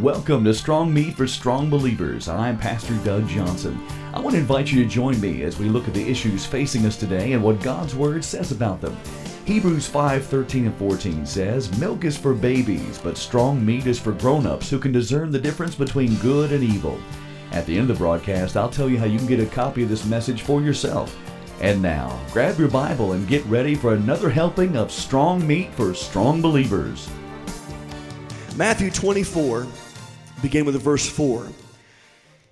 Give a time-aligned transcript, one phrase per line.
[0.00, 2.28] Welcome to Strong Meat for Strong Believers.
[2.28, 3.80] I'm Pastor Doug Johnson.
[4.12, 6.84] I want to invite you to join me as we look at the issues facing
[6.84, 8.94] us today and what God's Word says about them.
[9.46, 14.12] Hebrews 5 13 and 14 says, Milk is for babies, but strong meat is for
[14.12, 17.00] grown ups who can discern the difference between good and evil.
[17.52, 19.82] At the end of the broadcast, I'll tell you how you can get a copy
[19.82, 21.18] of this message for yourself.
[21.62, 25.94] And now, grab your Bible and get ready for another helping of strong meat for
[25.94, 27.08] strong believers.
[28.56, 29.66] Matthew 24
[30.42, 31.48] begin with verse 4.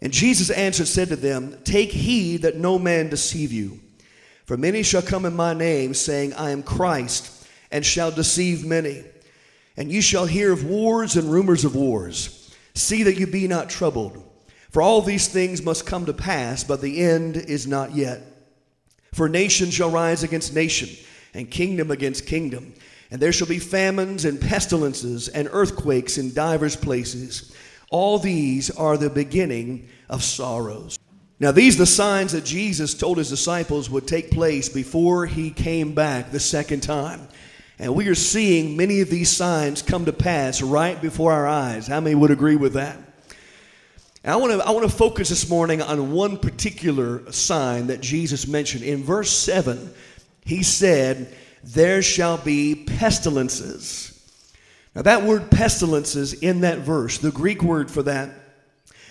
[0.03, 3.81] And Jesus answered, said to them, Take heed that no man deceive you.
[4.45, 9.05] For many shall come in my name, saying, I am Christ, and shall deceive many.
[9.77, 12.55] And you shall hear of wars and rumors of wars.
[12.75, 14.23] See that you be not troubled.
[14.71, 18.21] For all these things must come to pass, but the end is not yet.
[19.15, 20.91] For nation shall rise against nation,
[21.33, 22.75] and kingdom against kingdom.
[23.11, 27.55] And there shall be famines and pestilences and earthquakes in divers places.
[27.91, 30.99] All these are the beginning of sorrows.
[31.41, 35.51] Now, these are the signs that Jesus told his disciples would take place before he
[35.51, 37.29] came back the second time.
[37.79, 41.87] And we are seeing many of these signs come to pass right before our eyes.
[41.89, 42.99] How many would agree with that?
[44.25, 48.47] I want to I want to focus this morning on one particular sign that Jesus
[48.47, 48.83] mentioned.
[48.83, 49.93] In verse 7,
[50.47, 54.14] he said, There shall be pestilences
[54.95, 58.31] now, that word pestilences in that verse, the Greek word for that,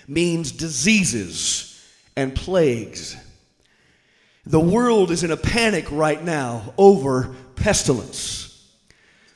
[0.07, 1.69] means diseases
[2.15, 3.17] and plagues.
[4.45, 8.69] The world is in a panic right now over pestilence,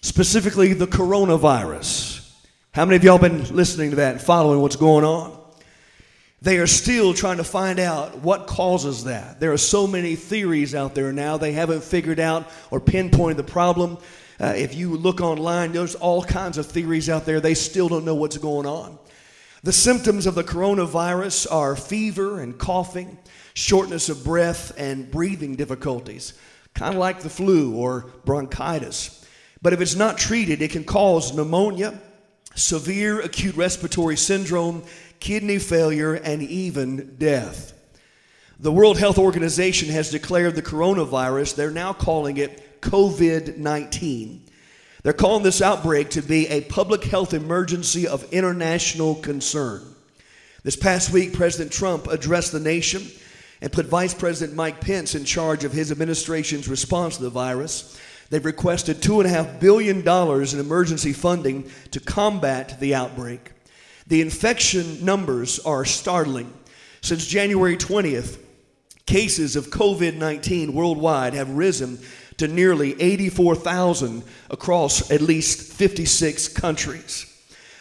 [0.01, 2.29] specifically the coronavirus.
[2.73, 5.37] How many of y'all been listening to that and following what's going on?
[6.41, 9.39] They are still trying to find out what causes that.
[9.39, 13.43] There are so many theories out there now, they haven't figured out or pinpointed the
[13.43, 13.97] problem.
[14.39, 17.39] Uh, if you look online, there's all kinds of theories out there.
[17.39, 18.99] They still don't know what's going on.
[19.63, 23.17] The symptoms of the coronavirus are fever and coughing,
[23.55, 26.33] shortness of breath, and breathing difficulties,
[26.75, 29.25] kind of like the flu or bronchitis.
[29.61, 31.99] But if it's not treated, it can cause pneumonia,
[32.53, 34.83] severe acute respiratory syndrome,
[35.19, 37.73] kidney failure, and even death.
[38.59, 44.43] The World Health Organization has declared the coronavirus, they're now calling it COVID 19.
[45.03, 49.83] They're calling this outbreak to be a public health emergency of international concern.
[50.63, 53.03] This past week, President Trump addressed the nation
[53.61, 57.99] and put Vice President Mike Pence in charge of his administration's response to the virus.
[58.29, 63.51] They've requested $2.5 billion in emergency funding to combat the outbreak.
[64.07, 66.53] The infection numbers are startling.
[67.01, 68.39] Since January 20th,
[69.05, 71.99] cases of COVID 19 worldwide have risen
[72.37, 77.33] to nearly 84,000 across at least 56 countries.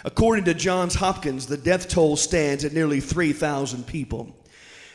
[0.05, 4.35] According to Johns Hopkins, the death toll stands at nearly 3,000 people.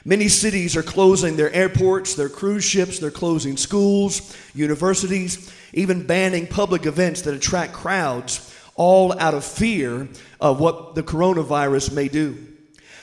[0.04, 6.48] Many cities are closing their airports, their cruise ships, they're closing schools, universities, even banning
[6.48, 10.08] public events that attract crowds, all out of fear
[10.40, 12.48] of what the coronavirus may do.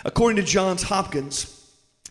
[0.04, 1.54] According to Johns Hopkins,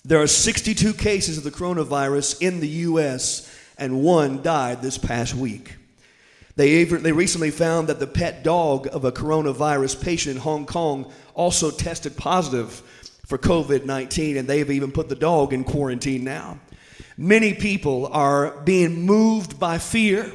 [0.05, 5.35] there are 62 cases of the coronavirus in the U.S and one died this past
[5.35, 5.75] week.
[6.55, 11.11] They, they recently found that the pet dog of a coronavirus patient in Hong Kong
[11.35, 12.81] also tested positive
[13.27, 16.59] for COVID 19, and they've even put the dog in quarantine now.
[17.15, 20.31] Many people are being moved by fear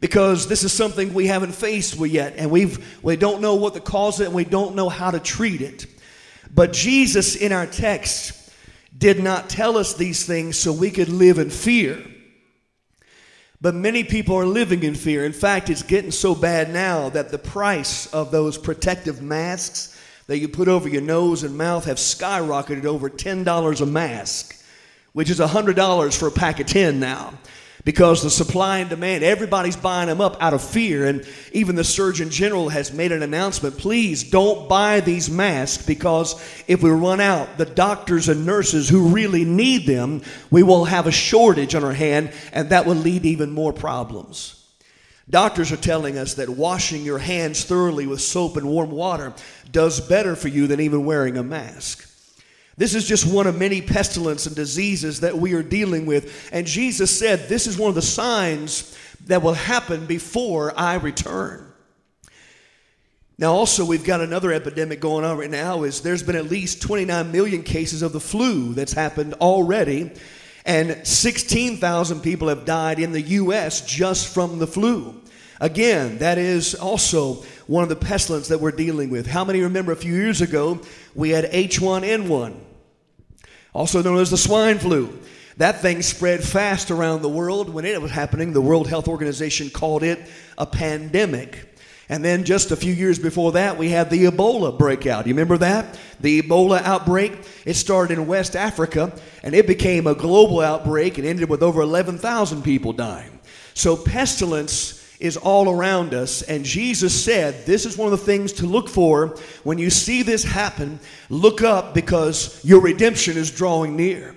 [0.00, 3.80] because this is something we haven't faced yet, and we've, we don't know what the
[3.80, 5.86] cause it, and we don't know how to treat it.
[6.54, 8.50] But Jesus, in our text,
[8.96, 12.02] did not tell us these things so we could live in fear.
[13.64, 15.24] But many people are living in fear.
[15.24, 20.36] In fact, it's getting so bad now that the price of those protective masks that
[20.36, 24.62] you put over your nose and mouth have skyrocketed over $10 a mask,
[25.14, 27.32] which is $100 for a pack of 10 now
[27.84, 31.06] because the supply and demand, everybody's buying them up out of fear.
[31.06, 36.34] And even the Surgeon General has made an announcement please don't buy these masks because
[36.66, 41.06] if we run out, the doctors and nurses who really need them, we will have
[41.06, 44.60] a shortage on our hand, and that will lead to even more problems.
[45.28, 49.32] Doctors are telling us that washing your hands thoroughly with soap and warm water
[49.70, 52.13] does better for you than even wearing a mask.
[52.76, 56.48] This is just one of many pestilence and diseases that we are dealing with.
[56.52, 61.72] And Jesus said, This is one of the signs that will happen before I return.
[63.36, 65.82] Now, also, we've got another epidemic going on right now.
[65.82, 70.12] Is there's been at least 29 million cases of the flu that's happened already,
[70.64, 73.84] and 16,000 people have died in the U.S.
[73.84, 75.20] just from the flu.
[75.60, 79.26] Again, that is also one of the pestilence that we're dealing with.
[79.26, 80.80] How many remember a few years ago
[81.14, 82.54] we had H1N1,
[83.72, 85.18] also known as the swine flu?
[85.56, 87.70] That thing spread fast around the world.
[87.70, 90.20] When it was happening, the World Health Organization called it
[90.58, 91.70] a pandemic.
[92.08, 95.26] And then just a few years before that, we had the Ebola breakout.
[95.26, 95.98] You remember that?
[96.20, 97.32] The Ebola outbreak.
[97.64, 99.12] It started in West Africa
[99.42, 103.38] and it became a global outbreak and ended with over 11,000 people dying.
[103.74, 106.42] So pestilence is all around us.
[106.42, 110.22] And Jesus said, This is one of the things to look for when you see
[110.22, 111.00] this happen.
[111.30, 114.36] Look up because your redemption is drawing near.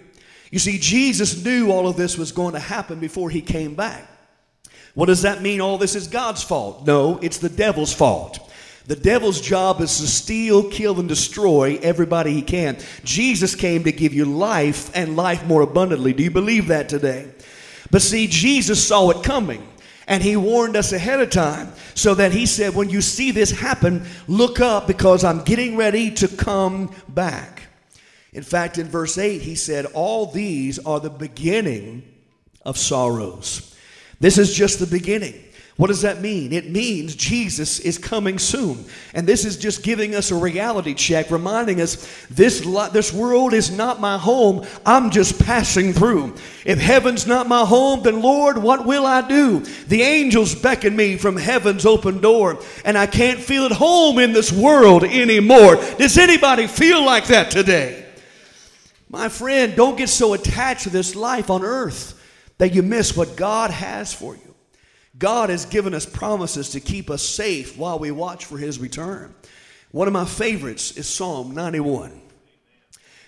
[0.49, 4.07] You see, Jesus knew all of this was going to happen before he came back.
[4.93, 5.61] What does that mean?
[5.61, 6.87] All this is God's fault?
[6.87, 8.39] No, it's the devil's fault.
[8.87, 12.77] The devil's job is to steal, kill, and destroy everybody he can.
[13.03, 16.13] Jesus came to give you life and life more abundantly.
[16.13, 17.29] Do you believe that today?
[17.91, 19.67] But see, Jesus saw it coming.
[20.07, 23.51] And he warned us ahead of time so that he said, when you see this
[23.51, 27.63] happen, look up because I'm getting ready to come back.
[28.31, 32.03] In fact, in verse 8, he said, All these are the beginning
[32.63, 33.75] of sorrows.
[34.19, 35.35] This is just the beginning.
[35.77, 36.53] What does that mean?
[36.53, 38.83] It means Jesus is coming soon.
[39.13, 42.61] And this is just giving us a reality check, reminding us this,
[42.93, 44.65] this world is not my home.
[44.87, 46.33] I'm just passing through.
[46.65, 49.59] If heaven's not my home, then Lord, what will I do?
[49.87, 54.33] The angels beckon me from heaven's open door, and I can't feel at home in
[54.33, 55.75] this world anymore.
[55.75, 58.03] Does anybody feel like that today?
[59.09, 62.19] My friend, don't get so attached to this life on earth
[62.57, 64.46] that you miss what God has for you.
[65.17, 69.33] God has given us promises to keep us safe while we watch for his return.
[69.91, 72.21] One of my favorites is Psalm 91.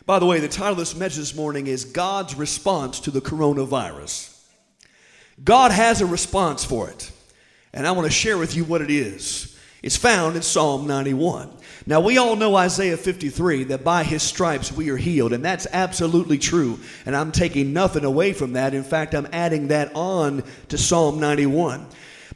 [0.05, 3.21] By the way, the title of this message this morning is God's Response to the
[3.21, 4.35] Coronavirus.
[5.43, 7.11] God has a response for it,
[7.73, 9.57] and I want to share with you what it is.
[9.81, 11.49] It's found in Psalm 91.
[11.89, 15.65] Now, we all know Isaiah 53 that by his stripes we are healed, and that's
[15.73, 16.79] absolutely true.
[17.07, 18.75] And I'm taking nothing away from that.
[18.75, 21.87] In fact, I'm adding that on to Psalm 91.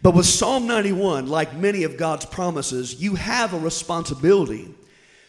[0.02, 4.74] But with Psalm 91, like many of God's promises, you have a responsibility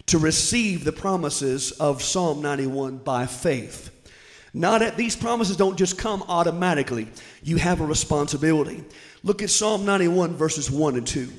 [0.06, 3.90] to receive the promises of Psalm 91 by faith.
[4.54, 7.08] Not at, these promises don't just come automatically.
[7.42, 8.84] You have a responsibility.
[9.22, 11.30] Look at Psalm 91 verses 1 and 2.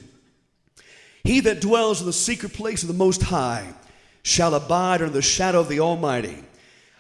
[1.26, 3.74] He that dwells in the secret place of the Most High
[4.22, 6.38] shall abide under the shadow of the Almighty.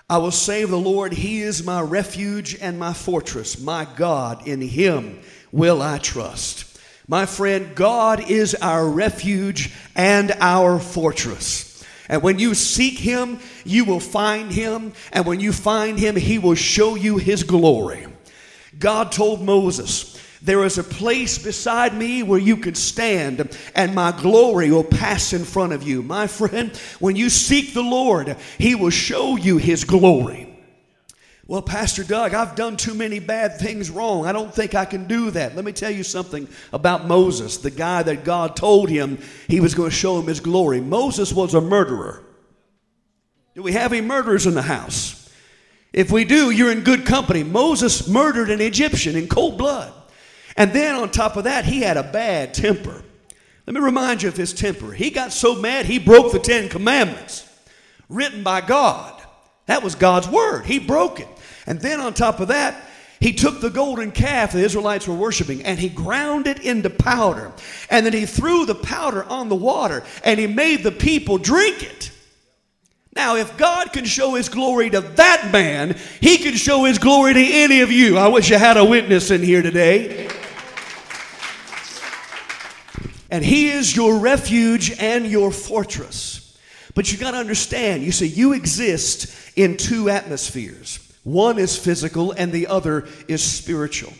[0.09, 4.47] I will say of the Lord, He is my refuge and my fortress, my God,
[4.47, 5.19] in Him
[5.51, 6.79] will I trust.
[7.07, 11.83] My friend, God is our refuge and our fortress.
[12.09, 14.93] And when you seek Him, you will find Him.
[15.11, 18.07] And when you find Him, He will show you His glory.
[18.77, 24.11] God told Moses, there is a place beside me where you can stand, and my
[24.11, 26.03] glory will pass in front of you.
[26.03, 30.51] My friend, when you seek the Lord, He will show you His glory.
[31.47, 34.25] Well, Pastor Doug, I've done too many bad things wrong.
[34.25, 35.55] I don't think I can do that.
[35.55, 39.75] Let me tell you something about Moses, the guy that God told him he was
[39.75, 40.81] going to show him his glory.
[40.81, 42.23] Moses was a murderer.
[43.53, 45.31] Do we have any murderers in the house?
[45.93, 47.43] If we do, you're in good company.
[47.43, 49.93] Moses murdered an Egyptian in cold blood.
[50.57, 53.03] And then on top of that, he had a bad temper.
[53.65, 54.91] Let me remind you of his temper.
[54.91, 57.49] He got so mad, he broke the Ten Commandments
[58.09, 59.21] written by God.
[59.65, 60.65] That was God's word.
[60.65, 61.27] He broke it.
[61.65, 62.75] And then on top of that,
[63.19, 67.51] he took the golden calf the Israelites were worshiping and he ground it into powder.
[67.89, 71.81] And then he threw the powder on the water and he made the people drink
[71.81, 72.11] it.
[73.15, 77.33] Now, if God can show his glory to that man, he can show his glory
[77.33, 78.17] to any of you.
[78.17, 80.29] I wish I had a witness in here today.
[83.35, 86.57] And He is your refuge and your fortress.
[86.93, 90.99] But you got to understand, you see, you exist in two atmospheres.
[91.25, 94.13] One is physical and the other is spiritual.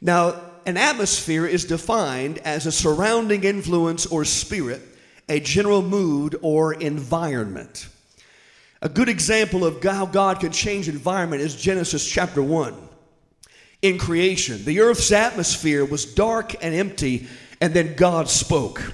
[0.00, 4.80] Now, an atmosphere is defined as a surrounding influence or spirit,
[5.28, 7.88] a general mood or environment.
[8.80, 12.76] A good example of how God can change environment is Genesis chapter 1.
[13.82, 17.26] In creation, the earth's atmosphere was dark and empty
[17.60, 18.92] and then God spoke.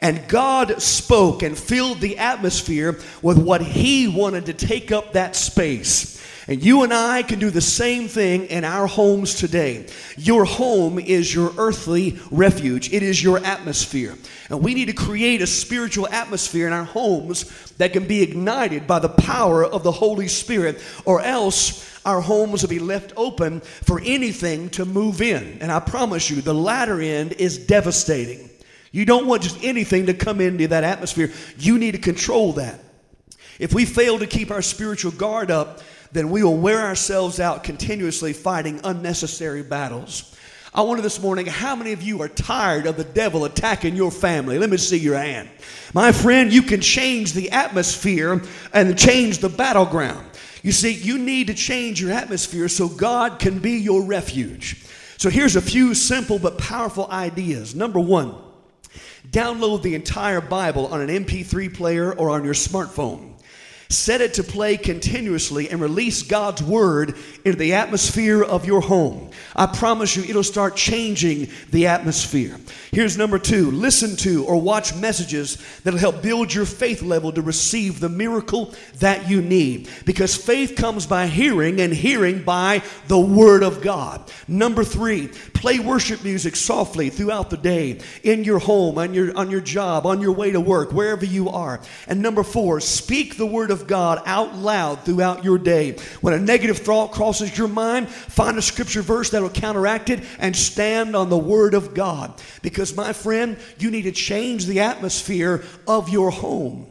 [0.00, 5.34] And God spoke and filled the atmosphere with what He wanted to take up that
[5.34, 6.17] space.
[6.48, 9.86] And you and I can do the same thing in our homes today.
[10.16, 14.16] Your home is your earthly refuge, it is your atmosphere.
[14.48, 18.86] And we need to create a spiritual atmosphere in our homes that can be ignited
[18.86, 23.60] by the power of the Holy Spirit, or else our homes will be left open
[23.60, 25.58] for anything to move in.
[25.60, 28.48] And I promise you, the latter end is devastating.
[28.90, 31.30] You don't want just anything to come into that atmosphere.
[31.58, 32.80] You need to control that.
[33.58, 37.64] If we fail to keep our spiritual guard up, then we will wear ourselves out
[37.64, 40.34] continuously fighting unnecessary battles.
[40.74, 44.10] I wonder this morning, how many of you are tired of the devil attacking your
[44.10, 44.58] family?
[44.58, 45.48] Let me see your hand.
[45.94, 50.26] My friend, you can change the atmosphere and change the battleground.
[50.62, 54.84] You see, you need to change your atmosphere so God can be your refuge.
[55.16, 57.74] So here's a few simple but powerful ideas.
[57.74, 58.34] Number one,
[59.30, 63.37] download the entire Bible on an MP3 player or on your smartphone.
[63.90, 69.30] Set it to play continuously and release God's word into the atmosphere of your home.
[69.56, 72.58] I promise you, it'll start changing the atmosphere.
[72.92, 77.40] Here's number two listen to or watch messages that'll help build your faith level to
[77.40, 79.88] receive the miracle that you need.
[80.04, 84.30] Because faith comes by hearing, and hearing by the word of God.
[84.46, 89.50] Number three, play worship music softly throughout the day in your home, on your, on
[89.50, 91.80] your job, on your way to work, wherever you are.
[92.06, 95.92] And number four, speak the word of of God out loud throughout your day.
[96.20, 100.24] When a negative thought crosses your mind, find a scripture verse that will counteract it
[100.38, 102.34] and stand on the Word of God.
[102.62, 106.86] Because, my friend, you need to change the atmosphere of your home.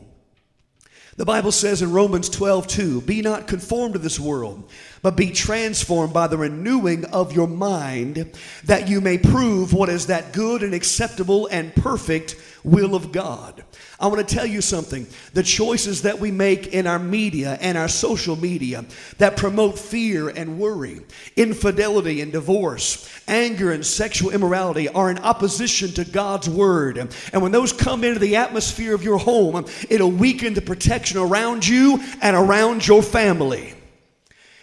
[1.18, 4.70] The Bible says in Romans 12, 2, Be not conformed to this world,
[5.02, 8.32] but be transformed by the renewing of your mind,
[8.66, 13.64] that you may prove what is that good and acceptable and perfect will of God.
[14.00, 15.08] I want to tell you something.
[15.34, 18.86] The choices that we make in our media and our social media
[19.18, 21.02] that promote fear and worry,
[21.36, 27.00] infidelity and divorce, anger and sexual immorality are in opposition to God's word.
[27.34, 31.68] And when those come into the atmosphere of your home, it'll weaken the protection around
[31.68, 33.74] you and around your family.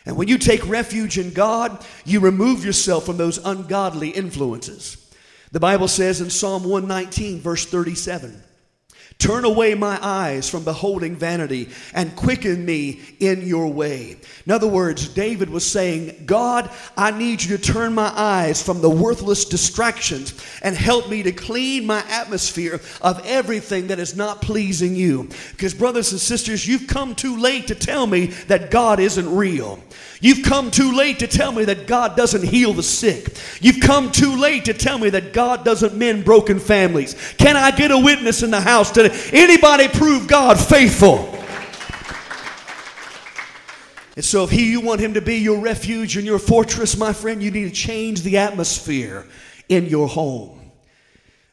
[0.07, 5.13] And when you take refuge in God, you remove yourself from those ungodly influences.
[5.51, 8.44] The Bible says in Psalm 119, verse 37,
[9.25, 14.19] Turn away my eyes from beholding vanity and quicken me in your way.
[14.45, 18.83] In other words, David was saying, God, I need you to turn my eyes from
[18.83, 24.43] the worthless distractions and help me to clean my atmosphere of everything that is not
[24.43, 25.31] pleasing you.
[25.53, 29.83] Because, brothers and sisters, you've come too late to tell me that God isn't real.
[30.21, 33.37] You've come too late to tell me that God doesn't heal the sick.
[33.61, 37.15] You've come too late to tell me that God doesn't mend broken families.
[37.37, 39.15] Can I get a witness in the house today?
[39.33, 41.31] Anybody prove God faithful?
[44.17, 47.13] And so, if he, you want him to be your refuge and your fortress, my
[47.13, 49.27] friend, you need to change the atmosphere
[49.69, 50.71] in your home.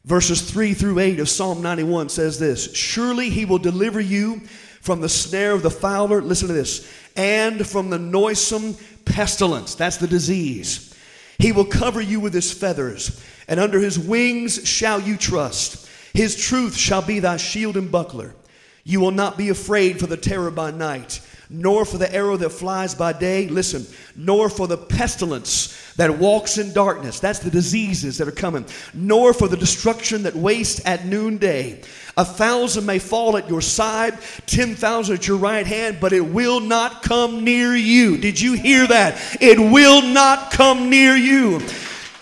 [0.05, 4.41] Verses 3 through 8 of Psalm 91 says this Surely he will deliver you
[4.81, 6.21] from the snare of the fowler.
[6.21, 9.75] Listen to this and from the noisome pestilence.
[9.75, 10.93] That's the disease.
[11.39, 15.89] He will cover you with his feathers, and under his wings shall you trust.
[16.13, 18.35] His truth shall be thy shield and buckler.
[18.83, 21.21] You will not be afraid for the terror by night
[21.51, 23.47] nor for the arrow that flies by day.
[23.49, 23.85] Listen,
[24.15, 27.19] nor for the pestilence that walks in darkness.
[27.19, 28.65] That's the diseases that are coming.
[28.93, 31.81] Nor for the destruction that wastes at noonday.
[32.17, 36.25] A thousand may fall at your side, ten thousand at your right hand, but it
[36.25, 38.17] will not come near you.
[38.17, 39.37] Did you hear that?
[39.41, 41.61] It will not come near you.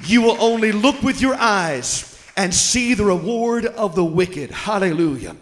[0.06, 2.06] You will only look with your eyes
[2.38, 4.52] and see the reward of the wicked.
[4.52, 5.36] Hallelujah.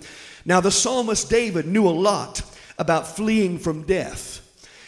[0.45, 2.41] Now, the psalmist David knew a lot
[2.77, 4.41] about fleeing from death.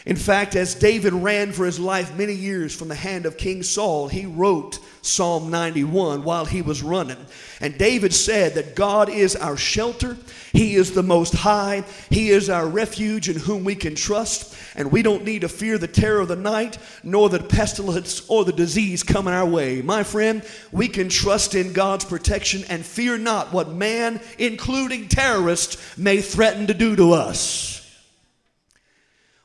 [0.06, 3.62] In fact, as David ran for his life many years from the hand of King
[3.62, 7.18] Saul, he wrote Psalm 91 while he was running.
[7.60, 10.16] And David said that God is our shelter,
[10.52, 14.90] He is the Most High, He is our refuge in whom we can trust, and
[14.90, 18.52] we don't need to fear the terror of the night, nor the pestilence or the
[18.52, 19.82] disease coming our way.
[19.82, 20.42] My friend,
[20.72, 26.66] we can trust in God's protection and fear not what man, including terrorists, may threaten
[26.68, 27.79] to do to us.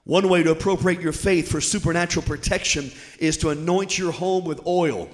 [0.05, 4.65] One way to appropriate your faith for supernatural protection is to anoint your home with
[4.67, 5.09] oil.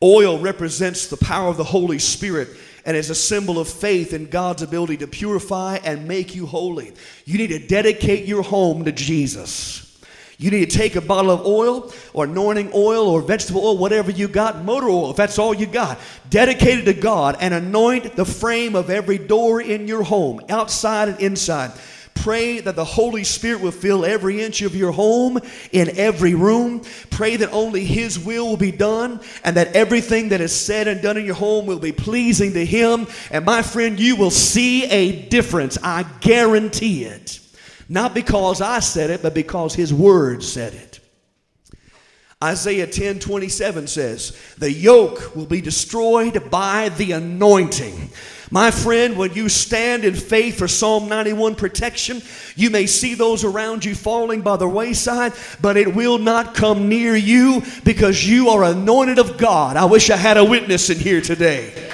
[0.00, 2.48] Oil represents the power of the Holy Spirit
[2.86, 6.92] and is a symbol of faith in God's ability to purify and make you holy.
[7.24, 9.84] You need to dedicate your home to Jesus.
[10.38, 14.12] You need to take a bottle of oil or anointing oil or vegetable oil, whatever
[14.12, 15.98] you got, motor oil, if that's all you got.
[16.30, 21.18] dedicated to God and anoint the frame of every door in your home, outside and
[21.18, 21.72] inside.
[22.22, 25.38] Pray that the Holy Spirit will fill every inch of your home,
[25.72, 26.82] in every room.
[27.10, 31.00] Pray that only His will will be done and that everything that is said and
[31.00, 33.06] done in your home will be pleasing to Him.
[33.30, 35.78] And my friend, you will see a difference.
[35.82, 37.40] I guarantee it.
[37.88, 41.00] Not because I said it, but because His Word said it.
[42.42, 48.10] Isaiah 10 27 says, The yoke will be destroyed by the anointing.
[48.50, 52.22] My friend, when you stand in faith for Psalm 91 protection,
[52.56, 56.88] you may see those around you falling by the wayside, but it will not come
[56.88, 59.76] near you because you are anointed of God.
[59.76, 61.90] I wish I had a witness in here today.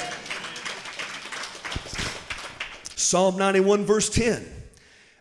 [2.95, 4.47] Psalm 91, verse 10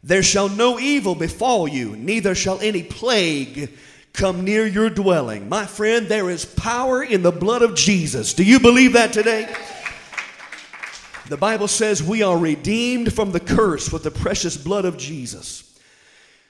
[0.04, 3.72] There shall no evil befall you, neither shall any plague
[4.14, 5.50] come near your dwelling.
[5.50, 8.36] My friend, there is power in the blood of Jesus.
[8.36, 9.52] Do you believe that today?
[11.28, 15.80] The Bible says we are redeemed from the curse with the precious blood of Jesus.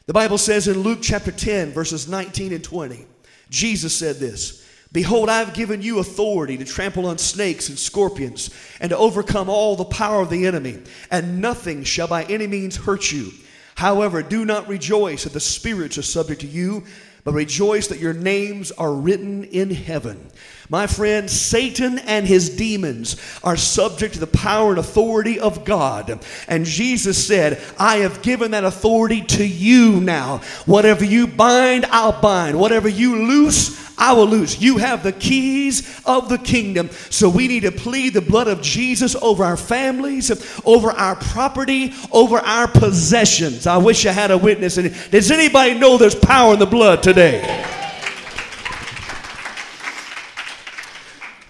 [0.08, 3.06] The Bible says in Luke chapter 10, verses 19 and 20,
[3.50, 8.50] Jesus said this Behold, I have given you authority to trample on snakes and scorpions
[8.80, 12.76] and to overcome all the power of the enemy, and nothing shall by any means
[12.76, 13.32] hurt you.
[13.76, 16.84] However, do not rejoice that the spirits are subject to you
[17.24, 20.30] but rejoice that your names are written in heaven.
[20.70, 26.20] My friend, Satan and his demons are subject to the power and authority of God.
[26.48, 30.40] And Jesus said, I have given that authority to you now.
[30.66, 32.58] Whatever you bind, I'll bind.
[32.58, 34.62] Whatever you loose, I will lose.
[34.62, 36.90] You have the keys of the kingdom.
[37.10, 40.32] So we need to plead the blood of Jesus over our families,
[40.66, 43.68] over our property, over our possessions.
[43.68, 44.76] I wish I had a witness.
[44.76, 47.42] Does anybody know there's power in the blood today?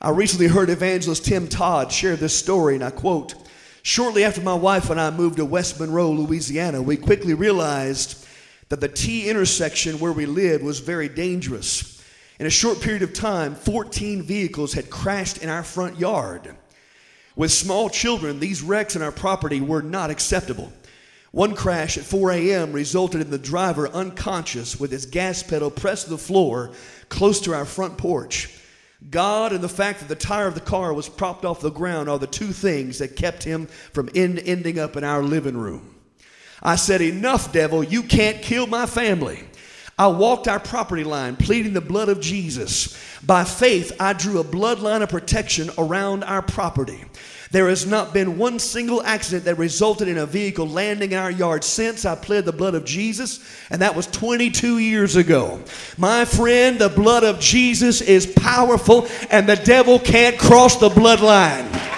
[0.02, 3.36] I recently heard evangelist Tim Todd share this story, and I quote
[3.84, 8.26] Shortly after my wife and I moved to West Monroe, Louisiana, we quickly realized
[8.70, 11.93] that the T intersection where we lived was very dangerous.
[12.44, 16.54] In a short period of time, 14 vehicles had crashed in our front yard.
[17.38, 20.74] With small children, these wrecks on our property were not acceptable.
[21.32, 22.74] One crash at 4 a.m.
[22.74, 26.72] resulted in the driver unconscious with his gas pedal pressed to the floor
[27.08, 28.54] close to our front porch.
[29.10, 32.10] God and the fact that the tire of the car was propped off the ground
[32.10, 35.96] are the two things that kept him from end, ending up in our living room.
[36.62, 39.46] I said, Enough, devil, you can't kill my family.
[39.98, 42.98] I walked our property line, pleading the blood of Jesus.
[43.24, 47.06] By faith, I drew a bloodline of protection around our property.
[47.52, 51.30] There has not been one single accident that resulted in a vehicle landing in our
[51.30, 55.62] yard since I pled the blood of Jesus, and that was 22 years ago.
[55.96, 61.93] My friend, the blood of Jesus is powerful, and the devil can't cross the bloodline.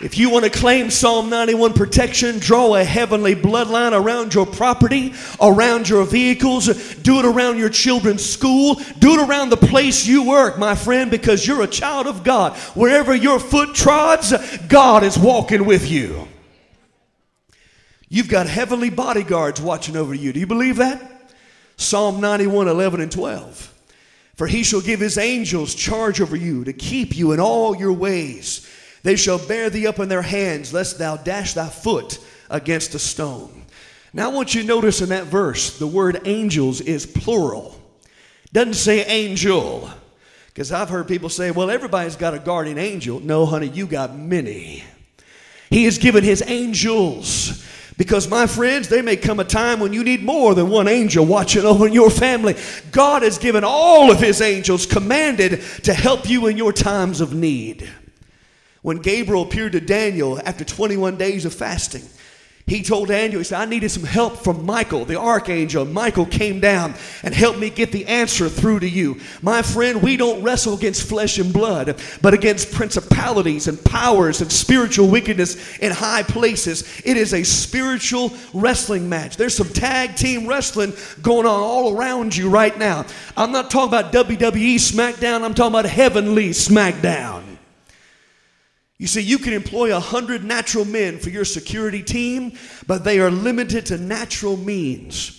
[0.00, 5.12] If you want to claim Psalm 91 protection, draw a heavenly bloodline around your property,
[5.40, 10.22] around your vehicles, do it around your children's school, do it around the place you
[10.22, 12.56] work, my friend, because you're a child of God.
[12.76, 14.32] Wherever your foot trods,
[14.68, 16.28] God is walking with you.
[18.08, 20.32] You've got heavenly bodyguards watching over you.
[20.32, 21.32] Do you believe that?
[21.76, 23.74] Psalm 91 11 and 12.
[24.36, 27.92] For he shall give his angels charge over you to keep you in all your
[27.92, 28.64] ways.
[29.02, 32.18] They shall bear thee up in their hands, lest thou dash thy foot
[32.50, 33.64] against a stone.
[34.12, 37.80] Now, I want you to notice in that verse, the word angels is plural.
[38.52, 39.90] Doesn't say angel.
[40.46, 43.20] Because I've heard people say, well, everybody's got a guardian angel.
[43.20, 44.82] No, honey, you got many.
[45.70, 47.64] He has given his angels.
[47.96, 51.26] Because, my friends, there may come a time when you need more than one angel
[51.26, 52.56] watching over your family.
[52.90, 57.34] God has given all of his angels commanded to help you in your times of
[57.34, 57.88] need.
[58.82, 62.02] When Gabriel appeared to Daniel after 21 days of fasting,
[62.68, 65.86] he told Daniel, he said, I needed some help from Michael, the archangel.
[65.86, 69.18] Michael came down and helped me get the answer through to you.
[69.40, 74.52] My friend, we don't wrestle against flesh and blood, but against principalities and powers and
[74.52, 77.00] spiritual wickedness in high places.
[77.06, 79.38] It is a spiritual wrestling match.
[79.38, 83.06] There's some tag team wrestling going on all around you right now.
[83.34, 87.47] I'm not talking about WWE SmackDown, I'm talking about heavenly SmackDown.
[88.98, 92.54] You see, you can employ a hundred natural men for your security team,
[92.86, 95.37] but they are limited to natural means.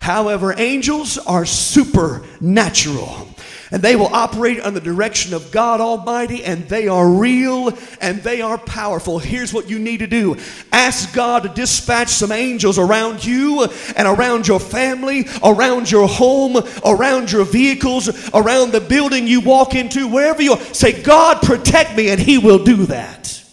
[0.00, 3.28] However, angels are supernatural
[3.70, 8.22] and they will operate under the direction of God Almighty, and they are real and
[8.22, 9.18] they are powerful.
[9.18, 10.36] Here's what you need to do
[10.72, 16.56] ask God to dispatch some angels around you and around your family, around your home,
[16.84, 20.60] around your vehicles, around the building you walk into, wherever you are.
[20.72, 23.44] Say, God, protect me, and He will do that.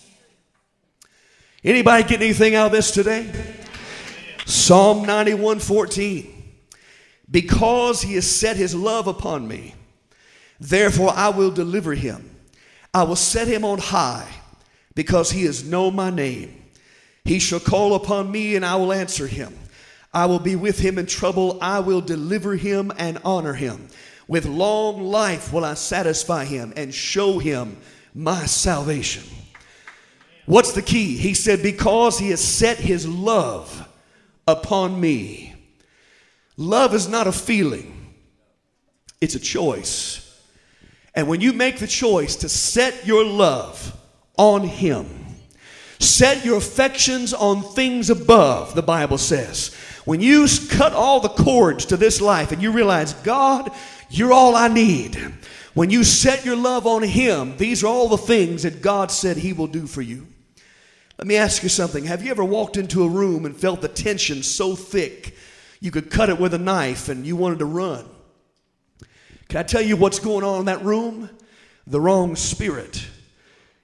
[1.63, 3.31] Anybody get anything out of this today?
[4.45, 6.34] Psalm 91 14.
[7.29, 9.73] Because he has set his love upon me,
[10.59, 12.29] Therefore, I will deliver him.
[12.93, 14.27] I will set him on high
[14.93, 16.63] because he has known my name.
[17.25, 19.53] He shall call upon me and I will answer him.
[20.13, 21.57] I will be with him in trouble.
[21.61, 23.89] I will deliver him and honor him.
[24.27, 27.77] With long life will I satisfy him and show him
[28.13, 29.23] my salvation.
[30.45, 31.17] What's the key?
[31.17, 33.89] He said, Because he has set his love
[34.47, 35.54] upon me.
[36.57, 38.13] Love is not a feeling,
[39.21, 40.21] it's a choice.
[41.13, 43.97] And when you make the choice to set your love
[44.37, 45.07] on him,
[45.97, 49.73] set your affections on things above, the Bible says.
[50.03, 53.71] When you cut all the cords to this life and you realize, God,
[54.09, 55.15] you're all I need.
[55.73, 59.37] When you set your love on Him, these are all the things that God said
[59.37, 60.27] He will do for you.
[61.17, 62.03] Let me ask you something.
[62.03, 65.35] Have you ever walked into a room and felt the tension so thick
[65.79, 68.05] you could cut it with a knife and you wanted to run?
[69.49, 71.29] Can I tell you what's going on in that room?
[71.87, 73.05] The wrong spirit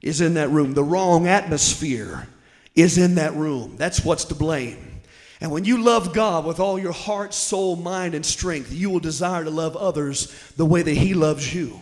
[0.01, 2.27] is in that room, the wrong atmosphere
[2.75, 3.75] is in that room.
[3.77, 5.01] That's what's to blame.
[5.39, 8.99] And when you love God with all your heart, soul, mind, and strength, you will
[8.99, 11.81] desire to love others the way that He loves you.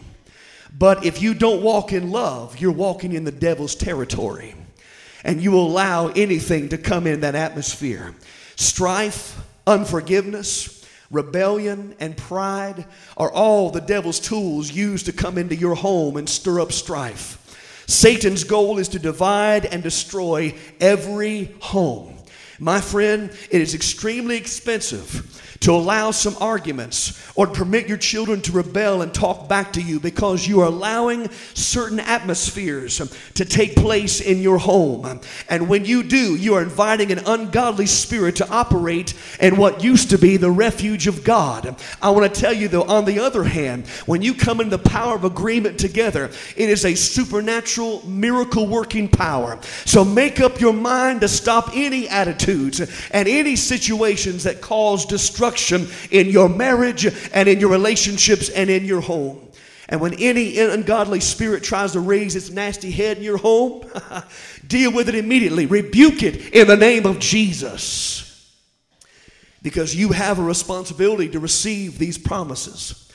[0.77, 4.55] But if you don't walk in love, you're walking in the devil's territory
[5.23, 8.15] and you allow anything to come in that atmosphere.
[8.55, 9.37] Strife,
[9.69, 16.17] unforgiveness, rebellion, and pride are all the devil's tools used to come into your home
[16.17, 17.35] and stir up strife.
[17.87, 22.15] Satan's goal is to divide and destroy every home.
[22.59, 28.41] My friend, it is extremely expensive to allow some arguments or to permit your children
[28.41, 32.97] to rebel and talk back to you because you are allowing certain atmospheres
[33.33, 35.19] to take place in your home.
[35.49, 40.09] And when you do, you are inviting an ungodly spirit to operate in what used
[40.11, 41.75] to be the refuge of God.
[42.01, 44.79] I want to tell you though, on the other hand, when you come in the
[44.79, 49.59] power of agreement together, it is a supernatural miracle working power.
[49.85, 52.79] So make up your mind to stop any attitudes
[53.11, 58.69] and any situations that cause destruction destruction in your marriage and in your relationships and
[58.69, 59.45] in your home.
[59.87, 63.89] And when any ungodly spirit tries to raise its nasty head in your home,
[64.67, 65.65] deal with it immediately.
[65.65, 68.25] Rebuke it in the name of Jesus.
[69.61, 73.11] Because you have a responsibility to receive these promises.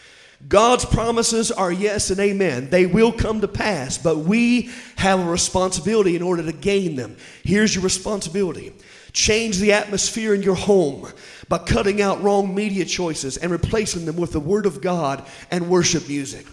[0.46, 2.68] God's promises are yes and amen.
[2.68, 7.16] They will come to pass, but we have a responsibility in order to gain them.
[7.44, 8.74] Here's your responsibility
[9.14, 11.08] change the atmosphere in your home
[11.48, 15.70] by cutting out wrong media choices and replacing them with the Word of God and
[15.70, 16.44] worship music.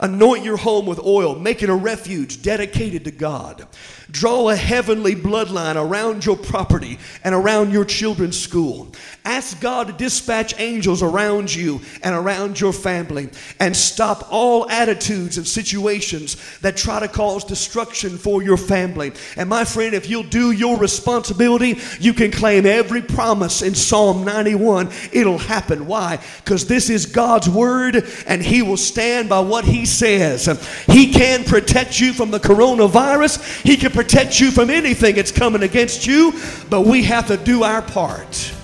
[0.00, 3.66] Anoint your home with oil, make it a refuge dedicated to God.
[4.10, 8.88] Draw a heavenly bloodline around your property and around your children's school.
[9.26, 13.28] Ask God to dispatch angels around you and around your family
[13.60, 19.12] and stop all attitudes and situations that try to cause destruction for your family.
[19.36, 24.24] And my friend, if you'll do your responsibility, you can claim every promise in Psalm
[24.24, 24.88] 91.
[25.12, 25.86] It'll happen.
[25.86, 26.18] Why?
[26.42, 30.46] Because this is God's word and He will stand by what He says.
[30.86, 35.64] He can protect you from the coronavirus, He can protect you from anything that's coming
[35.64, 36.32] against you,
[36.70, 38.54] but we have to do our part.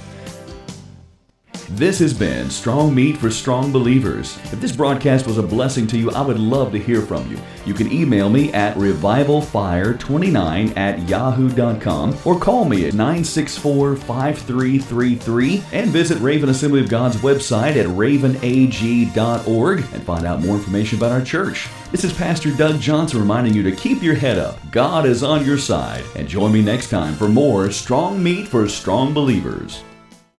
[1.71, 4.39] This has been Strong Meat for Strong Believers.
[4.53, 7.37] If this broadcast was a blessing to you, I would love to hear from you.
[7.67, 15.91] You can email me at revivalfire29 at yahoo.com or call me at 964 5333 and
[15.91, 21.25] visit Raven Assembly of God's website at ravenag.org and find out more information about our
[21.25, 21.69] church.
[21.95, 24.59] This is Pastor Doug Johnson reminding you to keep your head up.
[24.73, 26.03] God is on your side.
[26.17, 29.85] And join me next time for more Strong Meat for Strong Believers.